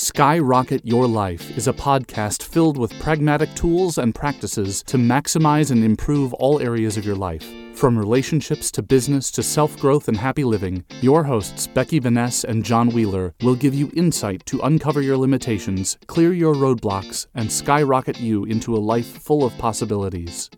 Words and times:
Skyrocket 0.00 0.86
Your 0.86 1.08
Life 1.08 1.58
is 1.58 1.66
a 1.66 1.72
podcast 1.72 2.44
filled 2.44 2.78
with 2.78 2.96
pragmatic 3.00 3.52
tools 3.56 3.98
and 3.98 4.14
practices 4.14 4.80
to 4.84 4.96
maximize 4.96 5.72
and 5.72 5.82
improve 5.82 6.32
all 6.34 6.60
areas 6.60 6.96
of 6.96 7.04
your 7.04 7.16
life. 7.16 7.44
From 7.74 7.98
relationships 7.98 8.70
to 8.70 8.82
business 8.82 9.28
to 9.32 9.42
self 9.42 9.76
growth 9.80 10.06
and 10.06 10.16
happy 10.16 10.44
living, 10.44 10.84
your 11.00 11.24
hosts, 11.24 11.66
Becky 11.66 11.98
Vaness 11.98 12.44
and 12.44 12.64
John 12.64 12.90
Wheeler, 12.90 13.34
will 13.42 13.56
give 13.56 13.74
you 13.74 13.90
insight 13.96 14.46
to 14.46 14.60
uncover 14.60 15.02
your 15.02 15.16
limitations, 15.16 15.98
clear 16.06 16.32
your 16.32 16.54
roadblocks, 16.54 17.26
and 17.34 17.50
skyrocket 17.50 18.20
you 18.20 18.44
into 18.44 18.76
a 18.76 18.84
life 18.92 19.20
full 19.24 19.44
of 19.44 19.58
possibilities. 19.58 20.48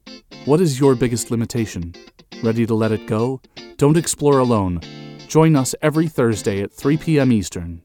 What 0.45 0.61
is 0.61 0.79
your 0.79 0.95
biggest 0.95 1.31
limitation? 1.31 1.95
Ready 2.43 2.67
to 2.67 2.75
let 2.75 2.93
it 2.93 3.07
go? 3.07 3.41
Don't 3.79 3.97
explore 3.97 4.39
alone. 4.39 4.83
Join 5.29 5.57
us 5.57 5.75
every 5.81 6.09
Thursday 6.09 6.61
at 6.61 6.71
3 6.71 6.99
p.m. 6.99 7.33
Eastern. 7.33 7.81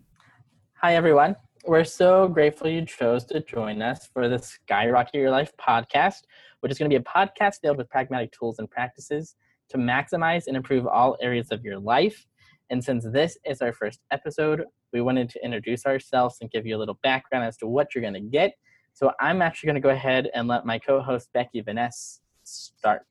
Hi, 0.82 0.96
everyone. 0.96 1.38
We're 1.68 1.84
so 1.84 2.28
grateful 2.28 2.70
you 2.70 2.86
chose 2.86 3.26
to 3.26 3.40
join 3.40 3.82
us 3.82 4.08
for 4.14 4.30
the 4.30 4.38
Skyrocket 4.38 5.16
Your 5.16 5.32
Life 5.32 5.52
podcast, 5.60 6.22
which 6.60 6.72
is 6.72 6.78
going 6.78 6.92
to 6.92 6.96
be 6.96 7.02
a 7.02 7.12
podcast 7.12 7.62
filled 7.64 7.78
with 7.78 7.90
pragmatic 7.90 8.32
tools 8.34 8.60
and 8.60 8.70
practices 8.70 9.36
to 9.70 9.80
maximize 9.80 10.46
and 10.46 10.56
improve 10.56 10.86
all 10.86 11.18
areas 11.22 11.48
of 11.50 11.64
your 11.64 11.80
life. 11.80 12.28
And 12.70 12.84
since 12.84 13.04
this 13.12 13.40
is 13.48 13.64
our 13.64 13.74
first 13.74 14.02
episode, 14.12 14.66
we 14.94 15.02
wanted 15.02 15.28
to 15.30 15.44
introduce 15.44 15.88
ourselves 15.88 16.38
and 16.40 16.52
give 16.52 16.68
you 16.68 16.76
a 16.76 16.78
little 16.78 17.00
background 17.02 17.46
as 17.46 17.58
to 17.58 17.68
what 17.68 17.96
you're 17.96 18.04
going 18.04 18.14
to 18.14 18.20
get. 18.20 18.54
So 18.94 19.12
I'm 19.20 19.42
actually 19.42 19.66
going 19.66 19.82
to 19.82 19.88
go 19.88 19.90
ahead 19.90 20.30
and 20.36 20.48
let 20.48 20.68
my 20.68 20.78
co 20.78 21.02
host, 21.02 21.30
Becky 21.34 21.64
Vaness, 21.64 22.20
start. 22.44 23.08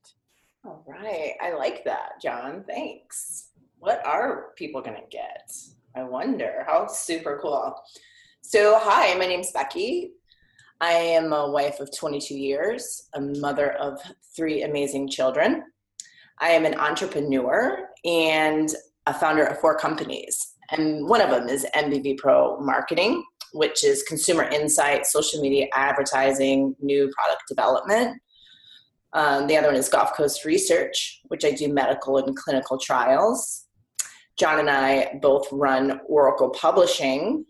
All 0.64 0.84
right. 0.86 1.32
I 1.42 1.54
like 1.54 1.84
that, 1.86 2.22
John. 2.22 2.64
Thanks. 2.68 3.48
What 3.80 4.06
are 4.06 4.52
people 4.54 4.80
going 4.80 4.96
to 4.96 5.08
get? 5.10 5.50
I 5.96 6.04
wonder. 6.04 6.64
How 6.68 6.86
super 6.86 7.40
cool. 7.42 7.74
So, 8.46 8.78
hi, 8.78 9.14
my 9.14 9.24
name's 9.24 9.52
Becky. 9.52 10.12
I 10.78 10.92
am 10.92 11.32
a 11.32 11.50
wife 11.50 11.80
of 11.80 11.88
22 11.96 12.34
years, 12.34 13.08
a 13.14 13.20
mother 13.20 13.72
of 13.72 13.98
three 14.36 14.64
amazing 14.64 15.08
children. 15.08 15.64
I 16.40 16.50
am 16.50 16.66
an 16.66 16.78
entrepreneur 16.78 17.88
and 18.04 18.68
a 19.06 19.14
founder 19.14 19.44
of 19.44 19.58
four 19.60 19.78
companies. 19.78 20.56
And 20.72 21.08
one 21.08 21.22
of 21.22 21.30
them 21.30 21.48
is 21.48 21.66
MBV 21.74 22.18
Pro 22.18 22.60
Marketing, 22.60 23.24
which 23.54 23.82
is 23.82 24.02
consumer 24.02 24.44
insight, 24.44 25.06
social 25.06 25.40
media 25.40 25.66
advertising, 25.72 26.76
new 26.80 27.10
product 27.16 27.44
development. 27.48 28.20
Um, 29.14 29.46
the 29.46 29.56
other 29.56 29.68
one 29.68 29.76
is 29.76 29.88
Gulf 29.88 30.14
Coast 30.14 30.44
Research, 30.44 31.22
which 31.28 31.46
I 31.46 31.50
do 31.50 31.72
medical 31.72 32.18
and 32.18 32.36
clinical 32.36 32.76
trials. 32.76 33.64
John 34.36 34.60
and 34.60 34.68
I 34.68 35.18
both 35.22 35.48
run 35.50 35.98
Oracle 36.06 36.50
Publishing, 36.50 37.46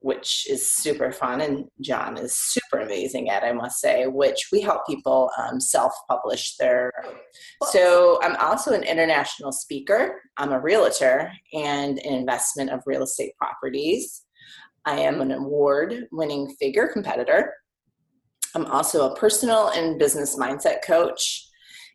which 0.00 0.46
is 0.48 0.72
super 0.72 1.12
fun 1.12 1.40
and 1.40 1.66
john 1.80 2.16
is 2.16 2.34
super 2.34 2.80
amazing 2.80 3.28
at 3.28 3.44
i 3.44 3.52
must 3.52 3.80
say 3.80 4.06
which 4.06 4.48
we 4.50 4.60
help 4.60 4.86
people 4.86 5.30
um, 5.38 5.60
self-publish 5.60 6.56
their 6.56 6.92
so 7.70 8.18
i'm 8.22 8.36
also 8.36 8.72
an 8.72 8.82
international 8.82 9.52
speaker. 9.52 10.20
I'm 10.36 10.52
a 10.52 10.60
realtor 10.60 11.30
and 11.52 11.98
an 11.98 12.14
investment 12.14 12.70
of 12.70 12.82
real 12.86 13.02
estate 13.02 13.36
properties. 13.36 14.22
I 14.84 14.98
am 15.00 15.20
an 15.20 15.32
award-winning 15.32 16.54
figure 16.58 16.88
competitor. 16.88 17.54
I'm 18.54 18.66
also 18.66 19.10
a 19.10 19.16
personal 19.16 19.68
and 19.68 19.98
business 19.98 20.36
mindset 20.36 20.82
coach 20.84 21.46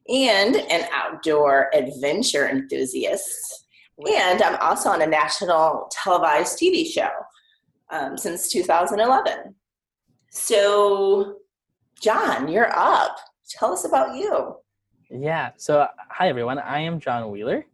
and 0.07 0.55
an 0.55 0.87
outdoor 0.93 1.71
adventure 1.73 2.47
enthusiast. 2.47 3.65
And 3.97 4.41
i'm 4.41 4.57
also 4.61 4.89
on 4.89 5.01
a 5.01 5.07
national 5.07 5.89
televised 5.89 6.59
tv 6.59 6.85
show 6.85 7.09
um, 7.95 8.17
since 8.17 8.49
2011. 8.49 9.55
So, 10.29 11.37
John, 12.01 12.47
you're 12.47 12.75
up. 12.75 13.17
Tell 13.49 13.71
us 13.71 13.85
about 13.85 14.15
you. 14.15 14.57
Yeah. 15.09 15.51
So, 15.57 15.87
hi, 16.09 16.27
everyone. 16.27 16.59
I 16.59 16.79
am 16.79 16.99
John 16.99 17.31
Wheeler, 17.31 17.65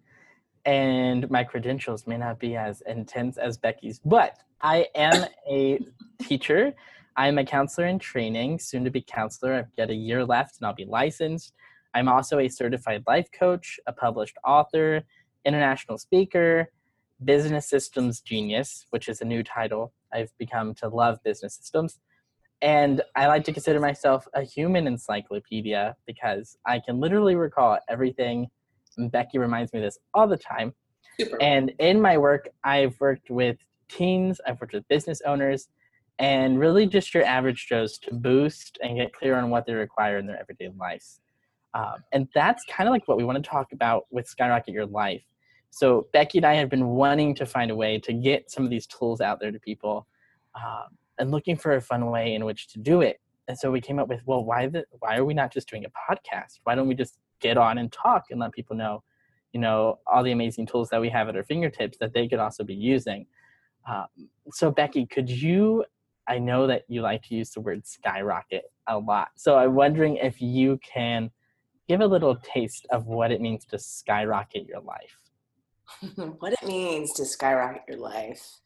and 0.66 1.30
my 1.32 1.44
credentials 1.44 2.06
may 2.06 2.18
not 2.18 2.40
be 2.40 2.56
as 2.56 2.82
intense 2.88 3.38
as 3.38 3.58
Becky's, 3.58 4.00
but 4.00 4.38
I 4.62 4.88
am 4.96 5.26
a 5.50 5.80
teacher. 6.22 6.74
I'm 7.18 7.38
a 7.38 7.46
counselor 7.46 7.88
in 7.88 8.00
training, 8.00 8.60
soon 8.60 8.84
to 8.84 8.92
be 8.92 9.02
counselor. 9.02 9.54
I've 9.54 9.76
got 9.76 9.90
a 9.90 9.96
year 9.96 10.24
left 10.24 10.58
and 10.60 10.68
I'll 10.68 10.76
be 10.76 10.86
licensed. 10.86 11.54
I'm 11.94 12.08
also 12.08 12.40
a 12.40 12.48
certified 12.48 13.04
life 13.08 13.28
coach, 13.38 13.80
a 13.88 13.92
published 13.92 14.38
author, 14.46 15.02
international 15.46 15.98
speaker, 15.98 16.72
business 17.26 17.68
systems 17.68 18.22
genius, 18.22 18.86
which 18.92 19.10
is 19.10 19.22
a 19.22 19.26
new 19.26 19.44
title 19.44 19.92
I've 20.14 20.32
become 20.38 20.74
to 20.76 20.88
love 20.88 21.20
business 21.24 21.56
systems. 21.56 22.00
And 22.62 23.02
I 23.16 23.28
like 23.28 23.44
to 23.46 23.54
consider 23.54 23.80
myself 23.80 24.28
a 24.34 24.44
human 24.44 24.86
encyclopedia 24.86 25.96
because 26.06 26.58
I 26.66 26.80
can 26.80 27.00
literally 27.00 27.36
recall 27.36 27.80
everything. 27.90 28.48
And 28.98 29.12
Becky 29.12 29.40
reminds 29.40 29.74
me 29.74 29.80
of 29.80 29.86
this 29.86 29.98
all 30.14 30.28
the 30.28 30.38
time. 30.38 30.74
Super. 31.20 31.42
And 31.42 31.74
in 31.80 32.00
my 32.00 32.18
work, 32.18 32.50
I've 32.64 33.00
worked 33.00 33.30
with 33.30 33.58
teens, 33.90 34.40
I've 34.48 34.62
worked 34.62 34.74
with 34.74 34.88
business 34.88 35.22
owners, 35.26 35.70
and 36.20 36.60
really 36.60 36.86
just 36.86 37.14
your 37.14 37.24
average 37.24 37.68
Joes 37.68 37.98
to 38.00 38.14
boost 38.14 38.78
and 38.84 38.98
get 38.98 39.14
clear 39.14 39.38
on 39.38 39.50
what 39.50 39.66
they 39.66 39.74
require 39.74 40.18
in 40.20 40.28
their 40.28 40.40
everyday 40.40 40.70
lives. 40.78 41.20
Um, 41.74 41.96
and 42.12 42.28
that's 42.36 42.64
kind 42.70 42.88
of 42.88 42.92
like 42.92 43.08
what 43.08 43.18
we 43.18 43.24
want 43.24 43.44
to 43.44 43.50
talk 43.50 43.72
about 43.72 44.04
with 44.12 44.28
Skyrocket 44.28 44.74
Your 44.74 44.86
Life 44.86 45.24
so 45.72 46.08
Becky 46.14 46.38
and 46.38 46.46
I 46.46 46.54
have 46.56 46.70
been 46.70 46.88
wanting 46.88 47.34
to 47.36 47.46
find 47.46 47.72
a 47.72 47.76
way 47.76 47.98
to 48.00 48.14
get 48.14 48.52
some 48.52 48.64
of 48.64 48.70
these 48.70 48.86
tools 48.86 49.22
out 49.22 49.40
there 49.40 49.52
to 49.52 49.60
people, 49.60 50.06
um, 50.56 50.98
and 51.18 51.32
looking 51.32 51.56
for 51.56 51.76
a 51.76 51.82
fun 51.82 52.12
way 52.12 52.36
in 52.36 52.46
which 52.46 52.68
to 52.70 52.80
do 52.80 53.02
it. 53.02 53.20
And 53.48 53.58
so 53.58 53.72
we 53.72 53.82
came 53.82 54.00
up 54.00 54.08
with, 54.08 54.22
well, 54.26 54.44
why 54.44 54.68
the, 54.68 54.86
why 55.00 55.18
are 55.18 55.26
we 55.26 55.34
not 55.34 55.52
just 55.52 55.70
doing 55.70 55.86
a 55.86 55.90
podcast? 56.14 56.60
Why 56.64 56.76
don't 56.76 56.88
we 56.88 56.96
just 56.96 57.18
get 57.40 57.58
on 57.58 57.78
and 57.78 57.92
talk 57.92 58.26
and 58.32 58.40
let 58.40 58.52
people 58.52 58.76
know, 58.76 59.04
you 59.54 59.60
know, 59.60 60.00
all 60.08 60.24
the 60.24 60.32
amazing 60.32 60.68
tools 60.68 60.90
that 60.90 61.02
we 61.02 61.10
have 61.10 61.28
at 61.28 61.36
our 61.36 61.44
fingertips 61.44 61.98
that 61.98 62.14
they 62.14 62.28
could 62.28 62.40
also 62.40 62.64
be 62.64 62.76
using. 62.76 63.26
Um, 63.90 64.08
so 64.52 64.72
Becky, 64.72 65.06
could 65.06 65.30
you? 65.30 65.86
I 66.28 66.38
know 66.38 66.68
that 66.68 66.84
you 66.88 67.02
like 67.02 67.24
to 67.24 67.36
use 67.36 67.50
the 67.50 67.62
word 67.62 67.86
skyrocket 67.86 68.66
a 68.88 68.98
lot. 68.98 69.30
So 69.36 69.58
I'm 69.58 69.74
wondering 69.74 70.18
if 70.18 70.42
you 70.42 70.80
can 70.84 71.32
give 71.90 72.02
a 72.02 72.08
little 72.08 72.36
taste 72.36 72.86
of 72.92 73.08
what 73.08 73.32
it 73.32 73.42
means 73.42 73.66
to 73.66 73.80
skyrocket 73.80 74.68
your 74.68 74.82
life. 74.82 75.21
what 76.40 76.54
it 76.54 76.66
means 76.66 77.14
to 77.14 77.26
skyrocket 77.26 77.84
your 77.88 77.98
life. 77.98 78.58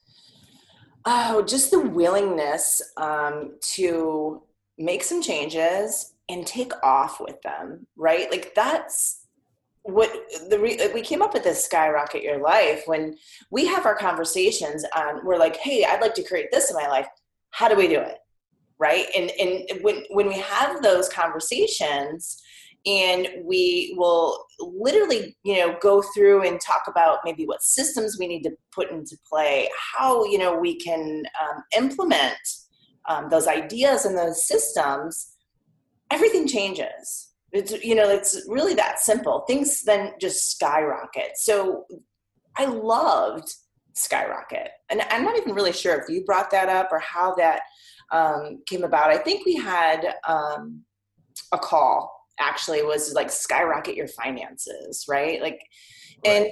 Oh, 1.06 1.44
just 1.44 1.72
the 1.72 1.80
willingness 1.80 2.82
um, 2.98 3.58
to 3.74 4.42
make 4.78 5.04
some 5.04 5.22
changes 5.22 6.14
and 6.30 6.46
take 6.46 6.72
off 6.84 7.20
with 7.20 7.42
them, 7.44 7.86
right? 7.96 8.30
Like 8.32 8.56
that's 8.56 9.26
what 9.84 10.12
the 10.50 10.60
re- 10.60 10.90
we 10.94 11.02
came 11.02 11.22
up 11.22 11.34
with 11.34 11.44
this 11.44 11.64
skyrocket 11.64 12.24
your 12.24 12.42
life 12.42 12.84
when 12.88 13.16
we 13.52 13.68
have 13.68 13.86
our 13.86 13.96
conversations 13.96 14.84
and 14.96 15.20
we're 15.24 15.38
like, 15.38 15.58
hey, 15.58 15.86
I'd 15.86 16.02
like 16.02 16.16
to 16.16 16.24
create 16.24 16.48
this 16.52 16.72
in 16.72 16.76
my 16.76 16.88
life. 16.88 17.08
How 17.52 17.68
do 17.68 17.76
we 17.76 17.88
do 17.88 18.00
it? 18.00 18.18
Right. 18.80 19.06
And 19.16 19.32
and 19.40 19.84
when 19.84 20.04
when 20.10 20.28
we 20.28 20.40
have 20.40 20.82
those 20.82 21.08
conversations, 21.08 22.42
and 22.86 23.28
we 23.44 23.96
will 23.98 24.46
literally 24.60 25.36
you 25.44 25.58
know 25.58 25.76
go 25.82 26.02
through 26.02 26.44
and 26.44 26.62
talk 26.62 26.84
about 26.88 27.20
maybe 27.26 27.46
what 27.46 27.62
systems 27.62 28.18
we 28.20 28.28
need 28.28 28.44
to 28.44 28.52
put 28.72 28.92
into 28.92 29.18
play 29.28 29.68
how 29.98 30.24
you 30.26 30.38
know 30.38 30.56
we 30.56 30.76
can 30.80 31.24
um, 31.42 31.64
implement 31.78 32.38
um, 33.08 33.30
those 33.30 33.48
ideas 33.48 34.06
and 34.06 34.18
those 34.18 34.48
systems. 34.48 35.34
Everything 36.12 36.48
changes. 36.48 37.32
It's 37.52 37.72
you 37.84 37.96
know 37.96 38.10
it's 38.10 38.46
really 38.48 38.74
that 38.76 39.00
simple. 39.00 39.44
Things 39.48 39.82
then 39.84 40.14
just 40.20 40.52
skyrocket. 40.52 41.32
So 41.36 41.86
i 42.58 42.66
loved 42.66 43.54
skyrocket. 43.94 44.70
And 44.90 45.02
i'm 45.10 45.24
not 45.24 45.38
even 45.38 45.54
really 45.54 45.74
sure 45.74 45.96
if 45.96 46.10
you 46.10 46.24
brought 46.26 46.52
that 46.52 46.70
up 46.70 46.90
or 46.92 47.00
how 47.00 47.36
that 47.36 47.62
um, 48.12 48.62
came 48.68 48.84
about. 48.84 49.10
I 49.10 49.18
think 49.18 49.46
we 49.46 49.56
had 49.56 50.16
um, 50.28 50.82
a 51.52 51.58
call 51.58 52.15
actually 52.40 52.84
was 52.84 53.14
like 53.14 53.32
skyrocket 53.32 53.96
your 53.96 54.08
finances, 54.08 55.06
right? 55.08 55.42
Like, 55.42 55.62
right. 56.26 56.34
and 56.34 56.48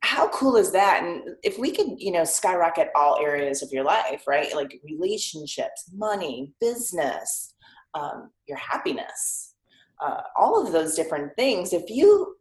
how 0.00 0.28
cool 0.28 0.56
is 0.56 0.70
that? 0.72 1.02
And 1.02 1.36
if 1.42 1.58
we 1.58 1.72
could, 1.72 1.94
you 1.98 2.12
know, 2.12 2.24
skyrocket 2.24 2.88
all 2.94 3.18
areas 3.20 3.62
of 3.62 3.70
your 3.72 3.84
life, 3.84 4.24
right? 4.28 4.54
Like 4.54 4.80
relationships, 4.84 5.90
money, 5.94 6.52
business, 6.60 7.54
um, 7.94 8.30
your 8.46 8.58
happiness, 8.58 9.54
uh, 10.00 10.20
all 10.36 10.64
of 10.64 10.72
those 10.72 10.94
different 10.94 11.34
things. 11.36 11.72
If 11.72 11.90
you, 11.90 12.36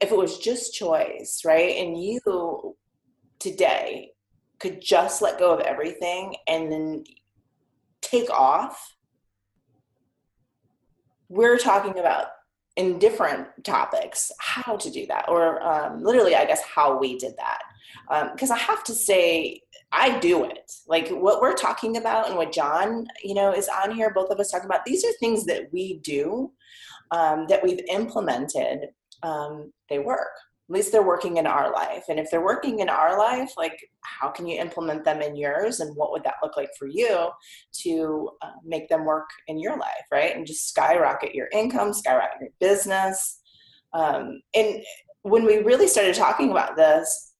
if 0.00 0.10
it 0.12 0.16
was 0.16 0.38
just 0.38 0.74
choice, 0.74 1.42
right? 1.44 1.76
And 1.76 2.02
you 2.02 2.74
today 3.38 4.12
could 4.58 4.80
just 4.80 5.20
let 5.20 5.38
go 5.38 5.52
of 5.52 5.60
everything 5.60 6.36
and 6.48 6.72
then 6.72 7.04
take 8.00 8.30
off 8.30 8.93
we're 11.28 11.58
talking 11.58 11.98
about 11.98 12.26
in 12.76 12.98
different 12.98 13.46
topics 13.62 14.32
how 14.40 14.76
to 14.76 14.90
do 14.90 15.06
that 15.06 15.24
or 15.28 15.62
um, 15.62 16.02
literally 16.02 16.34
i 16.34 16.44
guess 16.44 16.62
how 16.62 16.98
we 16.98 17.16
did 17.18 17.34
that. 17.36 17.60
Because 18.32 18.50
um, 18.50 18.56
i 18.56 18.60
have 18.60 18.82
to 18.84 18.92
say 18.92 19.60
i 19.92 20.18
do 20.18 20.44
it. 20.44 20.72
Like 20.88 21.08
what 21.08 21.40
we're 21.40 21.54
talking 21.54 21.96
about 21.96 22.28
and 22.28 22.36
what 22.36 22.52
john 22.52 23.06
you 23.22 23.34
know 23.34 23.52
is 23.52 23.68
on 23.68 23.94
here 23.94 24.12
both 24.12 24.30
of 24.30 24.40
us 24.40 24.50
talking 24.50 24.66
about 24.66 24.84
these 24.84 25.04
are 25.04 25.12
things 25.20 25.44
that 25.46 25.72
we 25.72 25.98
do 25.98 26.52
um, 27.10 27.46
that 27.48 27.62
we've 27.62 27.80
implemented 27.88 28.88
um, 29.22 29.72
they 29.88 29.98
work 29.98 30.32
at 30.68 30.74
least 30.74 30.92
they're 30.92 31.02
working 31.02 31.36
in 31.36 31.46
our 31.46 31.72
life. 31.72 32.04
And 32.08 32.18
if 32.18 32.30
they're 32.30 32.44
working 32.44 32.78
in 32.80 32.88
our 32.88 33.18
life 33.18 33.52
like 33.56 33.78
how 34.02 34.30
can 34.30 34.46
you 34.46 34.58
implement 34.60 35.04
them 35.04 35.20
in 35.20 35.36
yours? 35.36 35.80
And 35.80 35.94
what 35.96 36.10
would 36.12 36.24
that 36.24 36.36
look 36.42 36.56
like 36.56 36.70
for 36.78 36.88
you 36.88 37.30
to 37.82 38.30
uh, 38.42 38.50
make 38.64 38.88
them 38.88 39.04
work 39.04 39.28
in 39.46 39.58
your 39.58 39.76
life 39.76 40.06
right? 40.10 40.34
And 40.34 40.46
just 40.46 40.68
skyrocket 40.68 41.34
your 41.34 41.48
income 41.52 41.92
skyrocket 41.92 42.40
your 42.40 42.50
business. 42.60 43.40
Um, 43.92 44.40
and 44.54 44.82
when 45.22 45.44
we 45.44 45.58
really 45.58 45.88
started 45.88 46.14
talking 46.14 46.50
about 46.50 46.76
this 46.76 47.34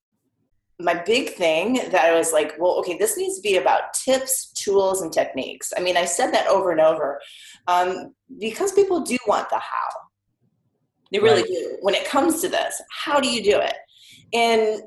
my 0.80 0.94
big 0.94 1.30
thing 1.30 1.74
that 1.74 2.04
I 2.04 2.16
was 2.16 2.32
like, 2.32 2.54
well, 2.58 2.78
okay, 2.80 2.98
this 2.98 3.16
needs 3.16 3.36
to 3.36 3.42
be 3.42 3.56
about 3.56 3.94
tips, 3.94 4.50
tools, 4.52 5.02
and 5.02 5.12
techniques. 5.12 5.72
I 5.76 5.80
mean, 5.80 5.96
I 5.96 6.04
said 6.04 6.32
that 6.32 6.48
over 6.48 6.72
and 6.72 6.80
over. 6.80 7.20
Um, 7.68 8.12
because 8.40 8.72
people 8.72 9.00
do 9.00 9.16
want 9.26 9.48
the 9.50 9.58
how. 9.58 10.03
They 11.14 11.20
really 11.20 11.42
right. 11.42 11.48
do. 11.48 11.76
When 11.80 11.94
it 11.94 12.08
comes 12.08 12.40
to 12.40 12.48
this, 12.48 12.82
how 12.90 13.20
do 13.20 13.28
you 13.30 13.40
do 13.40 13.60
it? 13.60 13.76
And 14.32 14.82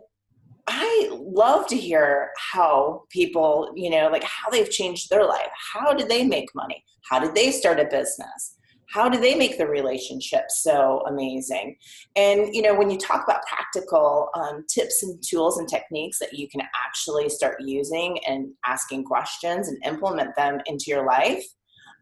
I 0.67 1.09
love 1.13 1.67
to 1.67 1.77
hear 1.77 2.31
how 2.51 3.03
people, 3.09 3.71
you 3.77 3.89
know, 3.89 4.09
like 4.11 4.25
how 4.25 4.49
they've 4.49 4.69
changed 4.69 5.09
their 5.09 5.23
life. 5.23 5.47
How 5.73 5.93
did 5.93 6.09
they 6.09 6.25
make 6.25 6.53
money? 6.53 6.83
How 7.09 7.19
did 7.19 7.33
they 7.33 7.51
start 7.51 7.79
a 7.79 7.85
business? 7.85 8.57
How 8.89 9.07
do 9.07 9.17
they 9.17 9.35
make 9.35 9.57
the 9.57 9.67
relationship 9.67 10.45
so 10.49 11.01
amazing? 11.07 11.77
And, 12.17 12.53
you 12.53 12.61
know, 12.61 12.75
when 12.75 12.89
you 12.89 12.97
talk 12.97 13.23
about 13.23 13.45
practical 13.45 14.29
um, 14.33 14.65
tips 14.67 15.03
and 15.03 15.23
tools 15.25 15.57
and 15.57 15.67
techniques 15.69 16.19
that 16.19 16.33
you 16.33 16.49
can 16.49 16.61
actually 16.85 17.29
start 17.29 17.55
using 17.61 18.19
and 18.27 18.49
asking 18.65 19.05
questions 19.05 19.69
and 19.69 19.77
implement 19.85 20.35
them 20.35 20.59
into 20.65 20.85
your 20.87 21.05
life, 21.05 21.45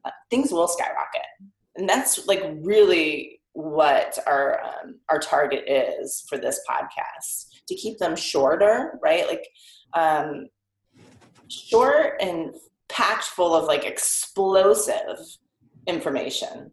uh, 0.04 0.12
things 0.32 0.52
will 0.52 0.68
skyrocket. 0.68 1.28
And 1.76 1.88
that's 1.88 2.26
like 2.26 2.44
really 2.64 3.35
what 3.56 4.20
our 4.28 4.62
um, 4.62 5.00
our 5.10 5.18
target 5.18 5.64
is 5.68 6.26
for 6.28 6.38
this 6.38 6.60
podcast 6.70 7.48
to 7.68 7.76
keep 7.76 7.98
them 7.98 8.16
shorter 8.16 9.00
right? 9.02 9.28
Like 9.28 9.48
um, 9.94 10.48
short 11.50 12.16
and 12.20 12.54
packed 12.90 13.24
full 13.24 13.56
of 13.56 13.66
like 13.66 13.86
explosive 13.86 15.18
information. 15.88 16.72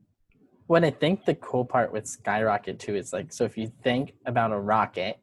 What 0.67 0.85
i 0.85 0.91
think 0.91 1.25
the 1.25 1.35
cool 1.37 1.65
part 1.65 1.93
with 1.93 2.07
skyrocket 2.07 2.79
too 2.79 2.97
is 2.97 3.13
like 3.13 3.33
so 3.33 3.45
if 3.45 3.57
you 3.57 3.71
think 3.83 4.15
about 4.27 4.53
a 4.53 4.59
rocket 4.59 5.19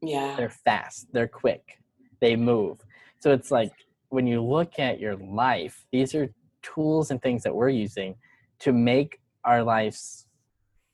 yeah. 0.00 0.34
they're 0.36 0.48
fast 0.50 1.08
they're 1.12 1.28
quick 1.28 1.78
they 2.20 2.34
move. 2.34 2.78
So 3.20 3.32
it's 3.32 3.52
like 3.52 3.72
when 4.08 4.26
you 4.26 4.42
look 4.42 4.78
at 4.78 4.98
your 4.98 5.16
life 5.16 5.84
these 5.92 6.14
are 6.14 6.28
tools 6.62 7.10
and 7.10 7.22
things 7.22 7.42
that 7.44 7.54
we're 7.54 7.68
using 7.68 8.16
to 8.60 8.72
make 8.72 9.20
our 9.44 9.62
lives 9.62 10.26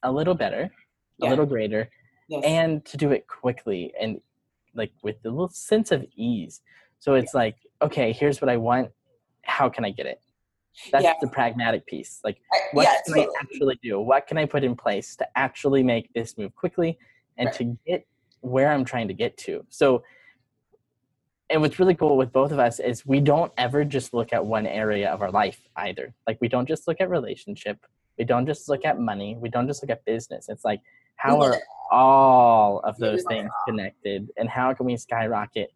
a 0.04 0.12
little 0.12 0.34
better, 0.34 0.70
yeah. 1.18 1.28
a 1.28 1.30
little 1.30 1.46
greater, 1.46 1.90
yes. 2.28 2.44
and 2.44 2.84
to 2.84 2.96
do 2.96 3.10
it 3.10 3.26
quickly 3.26 3.92
and 4.00 4.20
like 4.74 4.92
with 5.02 5.16
a 5.24 5.28
little 5.28 5.48
sense 5.48 5.90
of 5.90 6.04
ease. 6.14 6.60
So 7.00 7.14
it's 7.14 7.34
yeah. 7.34 7.40
like, 7.40 7.56
okay, 7.82 8.12
here's 8.12 8.40
what 8.40 8.48
I 8.48 8.56
want. 8.56 8.90
How 9.42 9.68
can 9.68 9.84
I 9.84 9.90
get 9.90 10.06
it? 10.06 10.20
That's 10.90 11.04
yeah. 11.04 11.12
the 11.20 11.28
pragmatic 11.28 11.86
piece. 11.86 12.20
Like, 12.24 12.38
what 12.72 12.86
can 12.86 13.14
totally. 13.14 13.26
I 13.26 13.40
actually 13.40 13.80
do? 13.82 14.00
What 14.00 14.26
can 14.26 14.38
I 14.38 14.44
put 14.44 14.64
in 14.64 14.74
place 14.74 15.16
to 15.16 15.26
actually 15.36 15.82
make 15.82 16.12
this 16.14 16.36
move 16.36 16.54
quickly 16.54 16.98
and 17.36 17.46
right. 17.46 17.54
to 17.56 17.78
get 17.86 18.06
where 18.40 18.72
I'm 18.72 18.84
trying 18.84 19.08
to 19.08 19.14
get 19.14 19.36
to? 19.38 19.64
So, 19.68 20.02
and 21.50 21.60
what's 21.60 21.78
really 21.78 21.94
cool 21.94 22.16
with 22.16 22.32
both 22.32 22.50
of 22.50 22.58
us 22.58 22.80
is 22.80 23.06
we 23.06 23.20
don't 23.20 23.52
ever 23.56 23.84
just 23.84 24.14
look 24.14 24.32
at 24.32 24.44
one 24.44 24.66
area 24.66 25.10
of 25.10 25.22
our 25.22 25.30
life 25.30 25.60
either. 25.76 26.12
Like, 26.26 26.38
we 26.40 26.48
don't 26.48 26.66
just 26.66 26.88
look 26.88 27.00
at 27.00 27.08
relationship 27.08 27.78
we 28.18 28.24
don't 28.24 28.46
just 28.46 28.68
look 28.68 28.84
at 28.84 28.98
money. 28.98 29.36
We 29.38 29.48
don't 29.48 29.66
just 29.66 29.82
look 29.82 29.90
at 29.90 30.04
business. 30.04 30.48
It's 30.48 30.64
like 30.64 30.80
how 31.16 31.40
are 31.40 31.58
all 31.90 32.80
of 32.80 32.96
those 32.98 33.24
things 33.28 33.50
connected, 33.66 34.30
and 34.36 34.48
how 34.48 34.74
can 34.74 34.86
we 34.86 34.96
skyrocket 34.96 35.70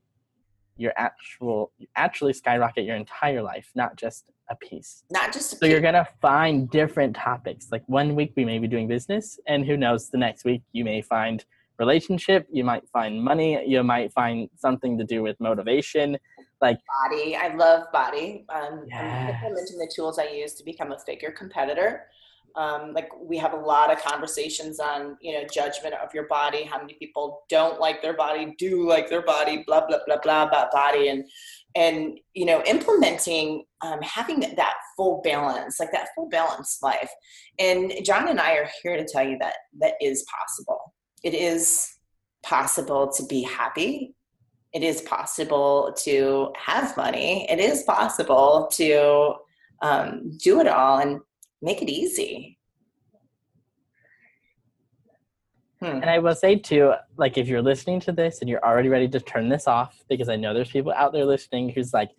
your 0.77 0.93
actual 0.97 1.73
actually 1.97 2.33
skyrocket 2.33 2.85
your 2.85 2.97
entire 2.97 3.43
life, 3.43 3.71
not 3.75 3.97
just 3.97 4.25
a 4.51 4.57
piece. 4.57 5.05
Not 5.11 5.33
just. 5.33 5.51
so 5.51 5.59
piece. 5.59 5.71
you're 5.71 5.81
gonna 5.81 6.09
find 6.21 6.71
different 6.71 7.17
topics. 7.17 7.69
Like 7.71 7.83
one 7.87 8.15
week 8.15 8.33
we 8.37 8.45
may 8.45 8.59
be 8.59 8.69
doing 8.69 8.89
business, 8.89 9.39
and 9.47 9.65
who 9.65 9.77
knows, 9.77 10.11
the 10.11 10.19
next 10.19 10.45
week 10.45 10.63
you 10.73 10.85
may 10.85 11.03
find 11.03 11.45
relationship. 11.79 12.47
You 12.51 12.65
might 12.65 12.89
find 12.89 13.23
money. 13.23 13.65
You 13.67 13.83
might 13.83 14.13
find 14.13 14.49
something 14.57 14.99
to 14.99 15.05
do 15.05 15.23
with 15.23 15.39
motivation 15.41 16.19
like 16.61 16.79
body 17.05 17.37
i 17.37 17.55
love 17.55 17.85
body 17.93 18.45
um, 18.49 18.85
yes. 18.89 19.01
i'm 19.01 19.35
implementing 19.35 19.79
the 19.79 19.91
tools 19.95 20.19
i 20.19 20.27
use 20.27 20.55
to 20.55 20.65
become 20.65 20.93
a 20.93 20.99
figure 20.99 21.31
competitor 21.31 22.07
um, 22.57 22.93
like 22.93 23.09
we 23.21 23.37
have 23.39 23.53
a 23.53 23.57
lot 23.57 23.93
of 23.93 24.03
conversations 24.03 24.81
on 24.81 25.17
you 25.21 25.33
know 25.33 25.47
judgment 25.53 25.95
of 25.95 26.13
your 26.15 26.27
body 26.29 26.65
how 26.65 26.79
many 26.79 26.95
people 26.95 27.43
don't 27.49 27.81
like 27.81 28.03
their 28.03 28.17
body 28.17 28.55
do 28.59 28.89
like 28.89 29.09
their 29.09 29.23
body 29.23 29.65
blah 29.67 29.87
blah 29.87 29.99
blah 30.07 30.19
blah 30.23 30.43
about 30.45 30.71
body. 30.73 31.09
And 31.09 31.25
and 31.77 32.19
you 32.35 32.47
know 32.47 32.63
implementing 32.65 33.65
um, 33.83 34.01
having 34.03 34.41
that 34.41 34.75
full 34.97 35.21
balance 35.23 35.79
like 35.79 35.93
that 35.93 36.09
full 36.15 36.29
balance 36.29 36.79
life. 36.83 37.11
And 37.59 37.93
john 38.05 38.29
and 38.29 38.41
i 38.41 38.53
are 38.53 38.69
here 38.83 38.97
to 38.97 39.07
tell 39.07 39.27
you 39.27 39.39
that 39.41 39.55
that 39.81 39.95
is 40.01 40.25
possible. 40.25 40.95
It 41.23 41.35
is 41.35 41.89
possible 42.43 43.11
to 43.13 43.27
be 43.27 43.43
happy. 43.43 44.15
It 44.73 44.83
is 44.83 45.01
possible 45.03 45.95
to 46.05 46.53
have 46.57 46.97
money. 46.97 47.51
It 47.51 47.59
is 47.59 47.83
possible 47.85 48.69
to 48.73 49.35
um, 49.83 50.37
do 50.39 50.61
it 50.61 50.69
all. 50.69 50.99
And 50.99 51.21
make 51.61 51.83
it 51.83 51.91
easy. 51.91 52.59
Hmm. 55.81 55.87
And 55.87 56.11
I 56.11 56.19
will 56.19 56.35
say 56.35 56.57
too, 56.57 56.95
like 57.17 57.39
if 57.39 57.47
you're 57.47 57.63
listening 57.63 58.01
to 58.01 58.13
this 58.13 58.41
and 58.41 58.51
you're 58.51 58.65
already 58.65 58.89
ready 58.89 59.09
to 59.09 59.21
turn 59.21 59.49
this 59.49 59.69
off, 59.69 60.03
because 60.09 60.29
I 60.29 60.37
know 60.37 60.53
there's 60.53 60.71
people 60.71 60.93
out 60.93 61.13
there 61.13 61.25
listening 61.25 61.69
who's 61.69 61.95
like, 61.95 62.11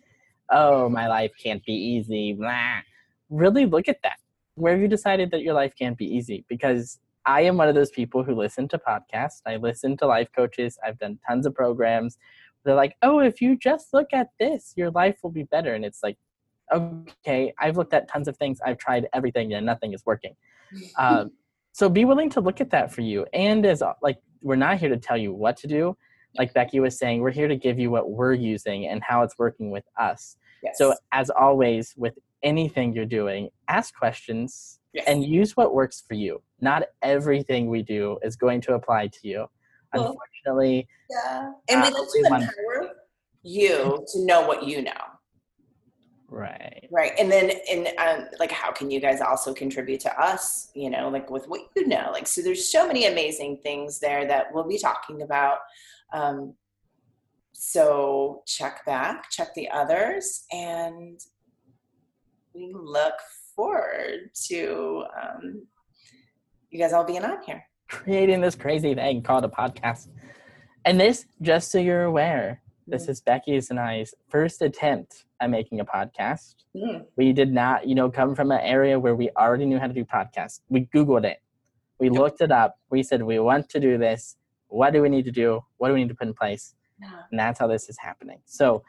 "Oh, 0.50 0.88
my 0.88 1.08
life 1.08 1.32
can't 1.42 1.64
be 1.64 1.74
easy." 1.74 2.32
Blah. 2.32 2.80
Really 3.28 3.66
look 3.66 3.88
at 3.88 4.02
that. 4.02 4.18
Where 4.54 4.72
have 4.72 4.80
you 4.80 4.88
decided 4.88 5.30
that 5.32 5.42
your 5.42 5.54
life 5.54 5.74
can't 5.78 5.96
be 5.96 6.06
easy? 6.06 6.44
Because 6.48 7.00
I 7.26 7.42
am 7.42 7.58
one 7.58 7.68
of 7.68 7.74
those 7.74 7.90
people 7.90 8.24
who 8.24 8.34
listen 8.34 8.66
to 8.68 8.78
podcasts. 8.78 9.42
I 9.46 9.56
listen 9.56 9.96
to 9.98 10.06
life 10.06 10.28
coaches. 10.34 10.78
I've 10.84 10.98
done 10.98 11.18
tons 11.28 11.46
of 11.46 11.54
programs. 11.54 12.16
They're 12.64 12.74
like, 12.74 12.96
"Oh, 13.02 13.18
if 13.20 13.42
you 13.42 13.56
just 13.58 13.92
look 13.92 14.08
at 14.14 14.30
this, 14.38 14.72
your 14.74 14.90
life 14.90 15.18
will 15.22 15.30
be 15.30 15.44
better." 15.44 15.74
And 15.74 15.84
it's 15.84 16.02
like, 16.02 16.16
okay, 16.72 17.52
I've 17.58 17.76
looked 17.76 17.94
at 17.94 18.08
tons 18.08 18.28
of 18.28 18.36
things, 18.36 18.60
I've 18.64 18.78
tried 18.78 19.08
everything, 19.12 19.52
and 19.54 19.66
nothing 19.66 19.92
is 19.92 20.04
working. 20.06 20.34
Um, 20.98 21.32
so 21.72 21.88
be 21.88 22.04
willing 22.04 22.30
to 22.30 22.40
look 22.40 22.60
at 22.60 22.70
that 22.70 22.92
for 22.92 23.00
you. 23.00 23.26
And 23.32 23.66
as 23.66 23.82
like, 24.02 24.18
we're 24.40 24.54
not 24.54 24.78
here 24.78 24.88
to 24.88 24.96
tell 24.96 25.16
you 25.16 25.32
what 25.32 25.56
to 25.58 25.66
do. 25.66 25.96
Like 26.38 26.54
Becky 26.54 26.78
was 26.78 26.96
saying, 26.96 27.20
we're 27.20 27.32
here 27.32 27.48
to 27.48 27.56
give 27.56 27.78
you 27.78 27.90
what 27.90 28.10
we're 28.10 28.34
using 28.34 28.86
and 28.86 29.02
how 29.02 29.22
it's 29.22 29.36
working 29.36 29.70
with 29.70 29.84
us. 29.98 30.36
Yes. 30.62 30.78
So 30.78 30.94
as 31.10 31.28
always, 31.30 31.94
with 31.96 32.16
anything 32.42 32.92
you're 32.92 33.04
doing, 33.04 33.50
ask 33.68 33.94
questions 33.94 34.78
yes. 34.92 35.04
and 35.08 35.24
use 35.24 35.56
what 35.56 35.74
works 35.74 36.04
for 36.06 36.14
you. 36.14 36.40
Not 36.60 36.84
everything 37.02 37.68
we 37.68 37.82
do 37.82 38.18
is 38.22 38.36
going 38.36 38.60
to 38.62 38.74
apply 38.74 39.08
to 39.08 39.18
you. 39.22 39.46
Well, 39.94 40.16
Unfortunately, 40.44 40.86
yeah. 41.10 41.52
And 41.68 41.82
we 41.82 41.88
uh, 41.88 41.90
like 41.90 42.08
to 42.08 42.22
empower 42.26 42.90
you 43.42 44.04
to 44.12 44.24
know 44.24 44.46
what 44.46 44.64
you 44.64 44.82
know 44.82 44.92
right. 46.30 46.88
Right 46.90 47.12
and 47.18 47.30
then 47.30 47.52
and 47.70 47.88
um, 47.98 48.28
like 48.38 48.50
how 48.50 48.72
can 48.72 48.90
you 48.90 49.00
guys 49.00 49.20
also 49.20 49.52
contribute 49.52 50.00
to 50.00 50.20
us 50.20 50.70
you 50.74 50.90
know 50.90 51.08
like 51.08 51.30
with 51.30 51.46
what 51.46 51.60
you 51.76 51.86
know 51.86 52.10
like 52.12 52.26
so 52.26 52.40
there's 52.40 52.70
so 52.70 52.86
many 52.86 53.06
amazing 53.06 53.58
things 53.62 54.00
there 54.00 54.26
that 54.26 54.46
we'll 54.52 54.68
be 54.68 54.78
talking 54.78 55.22
about 55.22 55.58
um, 56.12 56.54
so 57.52 58.42
check 58.46 58.84
back 58.86 59.30
check 59.30 59.52
the 59.54 59.68
others 59.70 60.44
and 60.52 61.20
we 62.54 62.72
look 62.74 63.14
forward 63.54 64.30
to 64.48 65.04
um, 65.20 65.66
you 66.70 66.78
guys 66.78 66.92
all 66.92 67.04
being 67.04 67.24
on 67.24 67.42
here. 67.44 67.64
Creating 67.88 68.40
this 68.40 68.54
crazy 68.54 68.94
thing 68.94 69.22
called 69.22 69.44
a 69.44 69.48
podcast. 69.48 70.08
And 70.84 71.00
this 71.00 71.26
just 71.42 71.70
so 71.70 71.78
you're 71.78 72.04
aware 72.04 72.62
this 72.90 73.06
mm. 73.06 73.10
is 73.10 73.20
Becky's 73.20 73.70
and 73.70 73.78
I's 73.78 74.14
first 74.28 74.62
attempt 74.62 75.24
at 75.40 75.50
making 75.50 75.80
a 75.80 75.84
podcast. 75.84 76.56
Mm. 76.76 77.06
We 77.16 77.32
did 77.32 77.52
not, 77.52 77.86
you 77.86 77.94
know, 77.94 78.10
come 78.10 78.34
from 78.34 78.50
an 78.52 78.60
area 78.60 78.98
where 78.98 79.14
we 79.14 79.30
already 79.36 79.66
knew 79.66 79.78
how 79.78 79.86
to 79.86 79.92
do 79.92 80.04
podcasts. 80.04 80.60
We 80.68 80.86
Googled 80.86 81.24
it. 81.24 81.40
We 81.98 82.08
yep. 82.08 82.18
looked 82.18 82.40
it 82.40 82.52
up. 82.52 82.78
We 82.90 83.02
said, 83.02 83.22
we 83.22 83.38
want 83.38 83.68
to 83.70 83.80
do 83.80 83.98
this. 83.98 84.36
What 84.68 84.92
do 84.92 85.02
we 85.02 85.08
need 85.08 85.24
to 85.24 85.32
do? 85.32 85.64
What 85.78 85.88
do 85.88 85.94
we 85.94 86.00
need 86.00 86.08
to 86.08 86.14
put 86.14 86.28
in 86.28 86.34
place? 86.34 86.74
Yeah. 87.00 87.08
And 87.30 87.38
that's 87.38 87.58
how 87.58 87.66
this 87.66 87.88
is 87.88 87.98
happening. 87.98 88.38
So, 88.44 88.82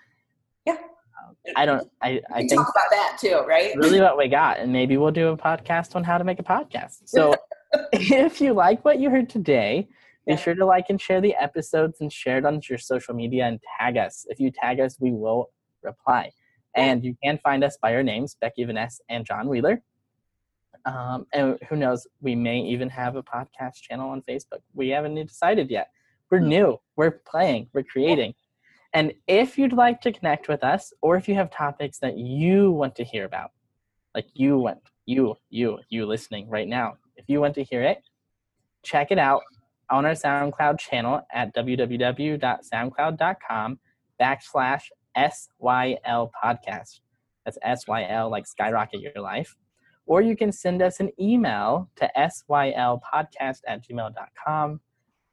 yeah. 0.65 0.73
Um, 0.73 1.35
I 1.55 1.65
don't, 1.65 1.89
I, 2.01 2.21
I 2.33 2.39
think 2.39 2.55
talk 2.55 2.69
about 2.69 2.89
that 2.91 3.17
too, 3.19 3.43
right? 3.47 3.75
really 3.75 4.01
what 4.01 4.17
we 4.17 4.27
got. 4.27 4.59
And 4.59 4.71
maybe 4.71 4.97
we'll 4.97 5.11
do 5.11 5.29
a 5.29 5.37
podcast 5.37 5.95
on 5.95 6.03
how 6.03 6.17
to 6.17 6.23
make 6.23 6.39
a 6.39 6.43
podcast. 6.43 6.99
So, 7.05 7.35
if 7.93 8.41
you 8.41 8.53
like 8.53 8.83
what 8.85 8.99
you 8.99 9.09
heard 9.09 9.29
today, 9.29 9.87
be 10.31 10.41
sure 10.41 10.55
to 10.55 10.65
like 10.65 10.85
and 10.89 10.99
share 10.99 11.21
the 11.21 11.35
episodes 11.35 11.97
and 12.01 12.11
share 12.11 12.37
it 12.37 12.45
on 12.45 12.61
your 12.69 12.77
social 12.77 13.13
media 13.13 13.45
and 13.45 13.59
tag 13.79 13.97
us. 13.97 14.25
If 14.29 14.39
you 14.39 14.51
tag 14.51 14.79
us, 14.79 14.97
we 14.99 15.11
will 15.11 15.49
reply. 15.83 16.31
And 16.75 17.03
you 17.03 17.15
can 17.21 17.37
find 17.43 17.63
us 17.63 17.77
by 17.81 17.93
our 17.95 18.03
names, 18.03 18.37
Becky 18.39 18.63
Vanessa 18.63 19.03
and 19.09 19.25
John 19.25 19.49
Wheeler. 19.49 19.81
Um, 20.85 21.27
and 21.33 21.57
who 21.67 21.75
knows, 21.75 22.07
we 22.21 22.33
may 22.33 22.59
even 22.59 22.89
have 22.89 23.15
a 23.15 23.23
podcast 23.23 23.81
channel 23.81 24.09
on 24.09 24.21
Facebook. 24.21 24.61
We 24.73 24.89
haven't 24.89 25.15
decided 25.15 25.69
yet. 25.69 25.89
We're 26.29 26.39
new, 26.39 26.79
we're 26.95 27.11
playing, 27.11 27.67
we're 27.73 27.83
creating. 27.83 28.33
And 28.93 29.13
if 29.27 29.57
you'd 29.57 29.73
like 29.73 29.99
to 30.01 30.13
connect 30.13 30.47
with 30.47 30.63
us, 30.63 30.93
or 31.01 31.17
if 31.17 31.27
you 31.27 31.35
have 31.35 31.51
topics 31.51 31.99
that 31.99 32.17
you 32.17 32.71
want 32.71 32.95
to 32.95 33.03
hear 33.03 33.25
about, 33.25 33.51
like 34.15 34.27
you 34.33 34.57
want, 34.57 34.79
you, 35.05 35.35
you, 35.49 35.79
you 35.89 36.05
listening 36.05 36.49
right 36.49 36.67
now, 36.67 36.95
if 37.17 37.25
you 37.27 37.41
want 37.41 37.55
to 37.55 37.63
hear 37.63 37.83
it, 37.83 38.01
check 38.83 39.11
it 39.11 39.19
out 39.19 39.43
on 39.91 40.05
our 40.05 40.13
SoundCloud 40.13 40.79
channel 40.79 41.21
at 41.31 41.53
www.soundcloud.com 41.53 43.79
backslash 44.19 44.83
SYL 45.17 46.31
podcast. 46.43 47.01
That's 47.45 47.59
SYL 47.65 48.31
like 48.31 48.47
skyrocket 48.47 49.01
your 49.01 49.21
life. 49.21 49.55
Or 50.05 50.21
you 50.21 50.35
can 50.35 50.51
send 50.51 50.81
us 50.81 50.99
an 50.99 51.11
email 51.19 51.89
to 51.97 52.09
sylpodcast 52.17 53.59
at 53.67 53.87
gmail.com 53.87 54.81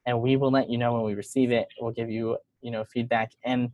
and 0.06 0.20
we 0.20 0.36
will 0.36 0.50
let 0.50 0.70
you 0.70 0.78
know 0.78 0.94
when 0.94 1.02
we 1.02 1.14
receive 1.14 1.52
it. 1.52 1.68
We'll 1.80 1.92
give 1.92 2.10
you, 2.10 2.38
you 2.60 2.70
know, 2.70 2.84
feedback. 2.84 3.32
And 3.44 3.70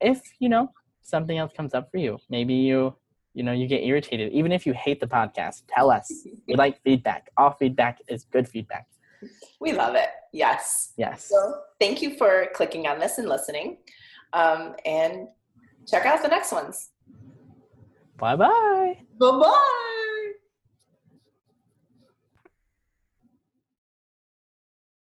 if, 0.00 0.20
you 0.38 0.48
know, 0.48 0.70
something 1.02 1.38
else 1.38 1.52
comes 1.56 1.74
up 1.74 1.90
for 1.90 1.98
you, 1.98 2.18
maybe 2.30 2.54
you, 2.54 2.94
you 3.34 3.42
know, 3.42 3.52
you 3.52 3.66
get 3.66 3.82
irritated. 3.82 4.32
Even 4.32 4.52
if 4.52 4.66
you 4.66 4.72
hate 4.72 5.00
the 5.00 5.06
podcast, 5.06 5.62
tell 5.68 5.90
us. 5.90 6.10
we 6.46 6.54
like 6.54 6.80
feedback. 6.82 7.30
All 7.36 7.52
feedback 7.52 7.98
is 8.08 8.24
good 8.24 8.48
feedback. 8.48 8.86
We 9.60 9.72
love 9.72 9.94
it. 9.94 10.08
Yes. 10.32 10.92
Yes. 10.96 11.24
So 11.24 11.60
thank 11.80 12.02
you 12.02 12.16
for 12.16 12.48
clicking 12.54 12.86
on 12.86 12.98
this 12.98 13.18
and 13.18 13.28
listening. 13.28 13.78
Um, 14.32 14.74
and 14.84 15.28
check 15.86 16.06
out 16.06 16.22
the 16.22 16.28
next 16.28 16.52
ones. 16.52 16.90
Bye 18.16 18.36
bye. 18.36 18.98
Bye 19.18 19.30
bye. 19.30 20.00